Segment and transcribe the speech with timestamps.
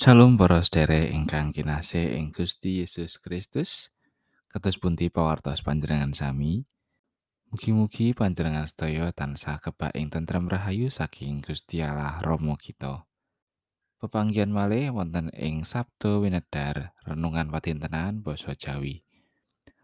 [0.00, 3.92] Shalom para sedherek ingkang kinasih ing Gusti Yesus Kristus.
[4.48, 6.64] Kados pundi pawartos panjenengan sami?
[7.52, 13.04] Mugi-mugi panjenengan sedaya tansah kebak ing tentrem rahayu saking Gusti Allah Rama kita.
[14.00, 19.04] Pepanggihan malih wonten ing Sabdo Winedar renungan patintenan basa Jawi.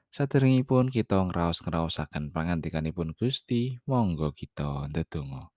[0.08, 5.52] Saderengipun kita ngraos-ngraosaken pangandikanipun Gusti, monggo kita ndedonga.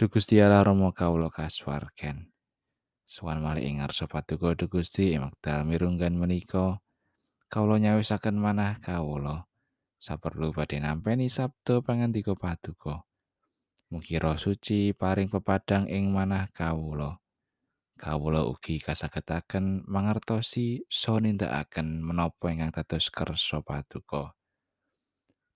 [0.00, 2.32] Duh Gusti Allah Rama kawula kasuwarken.
[3.04, 6.80] Sowan malih ing ngarsa paduka Gusti wekdal mirunggan menika
[7.52, 9.44] kawula nyawisaken manah kawula
[10.04, 13.08] saperlu badhe nampi sabda pangandika paduka.
[13.88, 17.16] Mugi Roh Suci paring pepadang ing manah kawula.
[17.96, 24.36] Kawula ugi kasagetaken mangertosi so nindakaken menapa ingkang dados kersa paduka.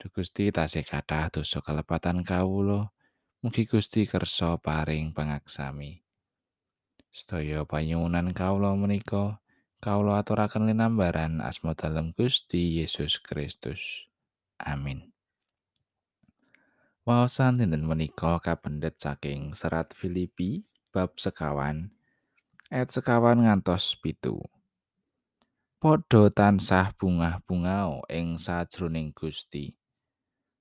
[0.00, 2.88] Duh Gusti tasih kathah dosa kalepatan kawula.
[3.44, 6.07] Mugi Gusti kersa paring pangaksami.
[7.18, 9.42] Sedaya panyuwunan kawula menika
[9.82, 14.06] kawula aturaken linambaran asma dalem Gusti Yesus Kristus.
[14.62, 15.10] Amin.
[17.02, 20.62] Waosan dinten menika kapendet saking serat Filipi
[20.94, 21.90] bab sekawan
[22.70, 24.38] ayat sekawan ngantos pitu.
[25.82, 29.74] Podho tansah bungah-bungao ing sajroning Gusti.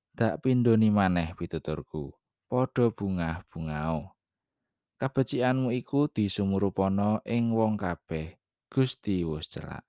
[0.09, 2.17] Dak pindhoni maneh pituturku.
[2.49, 4.16] Podho bungah-bungao.
[4.97, 8.37] Kabecikanmu iku disumurupana ing wong kabeh.
[8.67, 9.85] Gusti wis celak.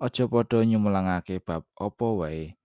[0.00, 2.56] Aja padha nyumelangake bab apa wae?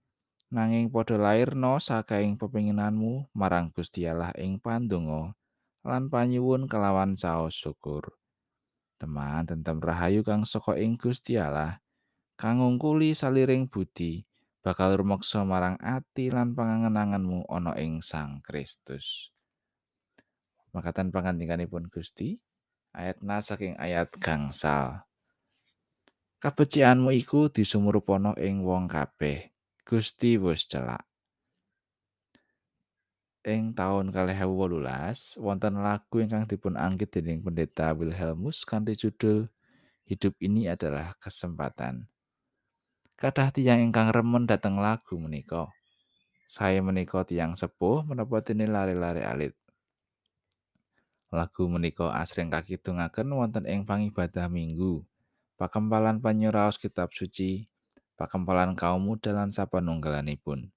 [0.49, 5.35] Nanging padha lairno sakaing pepinginanmu marang Gusti Allah ing pandonga
[5.83, 8.15] lan panyuwun kelawan saos syukur.
[8.97, 11.83] Teman tentem rahayu kang saka ing Gusti Allah
[12.39, 14.23] kang ngungkuli saliring budi
[14.63, 19.35] bakal rumeksa marang ati lan pangangen-angenmu ana ing Sang Kristus.
[20.75, 22.39] Makatan pangandikanipun Gusti
[22.95, 25.05] ayat na saking ayat gangsal
[26.39, 29.51] kabecikanmu iku disumurupana ing wong kabeh
[29.83, 31.05] Gusti wis celak
[33.45, 39.49] ing taun 2018 wonten lagu ingkang dipun anggit dening pendeta Wilhelmus kanthi judul
[40.09, 42.09] Hidup ini adalah kesempatan.
[43.13, 45.69] Kadah tiyang ingkang remen dateng lagu menika.
[46.49, 49.53] Saya menika tiyang sepuh menapa dene lari-lari alit.
[51.29, 55.05] Lagu menika asring kakidungaken wonten ing pangibadah Minggu,
[55.61, 57.69] pakempalan panyuraos kitab suci,
[58.17, 60.73] pakempalan kaum muda lan sapanunggalanipun.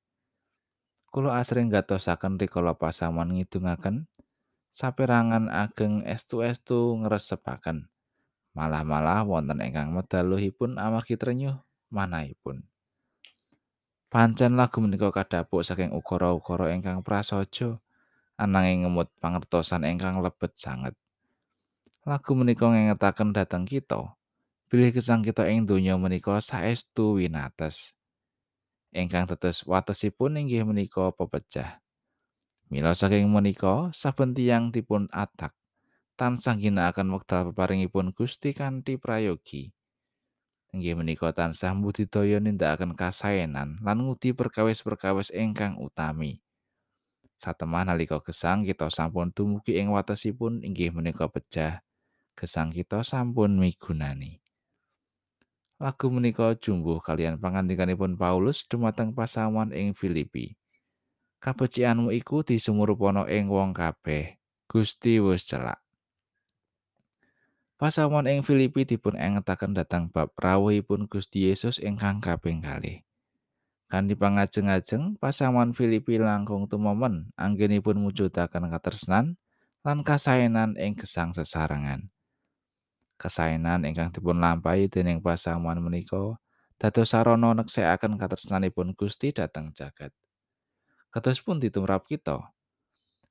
[1.09, 4.09] Kulo asring gatosaken rikala pasaman ngidungaken
[4.73, 7.93] saperangan ageng estu-estu ngresepaken.
[8.53, 11.61] Malah-malah wonten ingkang medaluhipun amargi trenyuh
[11.93, 12.65] manahipun.
[14.13, 17.81] Pancen lagu menika kadhapuk saking ukara-ukara ingkang prasaja.
[18.43, 20.99] Ananging ngemut pangertosan ingkang lebet sanget.
[22.03, 24.19] Lagu menika ngengetaken dhateng kita.
[24.67, 27.95] Bilih gesang kita ing donya menika saestu winates.
[28.91, 31.79] Ingkang tetes watesipun inggih menika pepecah.
[32.67, 35.55] Mila saking menika saben tiyang dipun atak
[36.19, 39.71] tansah ginakaken wekdal peparingipun Gusti kanthi prayogi.
[40.75, 46.42] Inggih menika tansah mbudidaya nindakaken kasaenan lan ngudi perkawis-perkawis ingkang utami.
[47.43, 51.83] Satemah nalika gesang kita sampun dumugi ing watesipun inggih menika pecah.
[52.39, 54.39] Gesang kita sampun migunani.
[55.83, 60.55] Lagu menika jumbuh kalian pangandikanipun Paulus dumateng pasawan ing Filipi.
[61.43, 64.39] Kabecikanmu iku disumurupana ing wong kabeh.
[64.71, 65.83] Gusti wis celak.
[67.75, 73.03] Pasawan ing Filipi dipun engetaken datang bab rawuhipun Gusti Yesus ingkang kaping kalih.
[73.93, 79.37] Kanthi pangajeng-ajeng pasaman Filipi langkung tumomen anggenipun mujudaken katresnan
[79.85, 82.09] lan kasaenan ing gesang sesarengan.
[83.21, 86.41] Kasaenan ingkang dipun lampahi dening pasaman menika
[86.81, 90.17] dados sarana neksekaken katresnanipun Gusti dhateng jagat.
[91.13, 92.41] Kados pun ditumrap kita.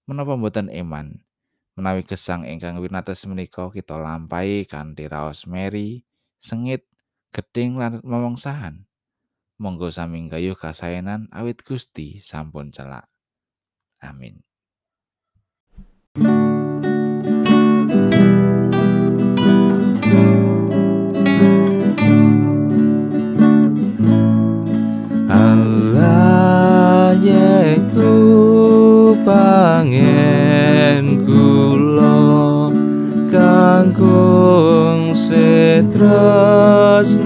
[0.06, 1.25] Menapa mboten iman?
[1.74, 6.06] Menawi gesang ingkang winates menika kita lampahi kanthi raos meri,
[6.38, 6.86] sengit,
[7.34, 8.91] geding lan momongsahan.
[9.62, 13.06] Monggo sami gayuh kasaenan awit Gusti sampun celak.
[14.02, 14.42] Amin.
[27.22, 32.72] Yeku pangen kula
[33.30, 37.19] kangkung setras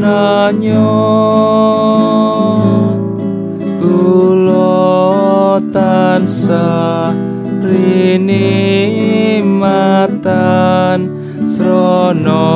[5.76, 7.12] tansah
[7.60, 11.12] rini matan
[11.52, 12.48] srana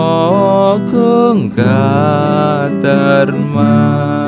[0.88, 4.19] gunggah darman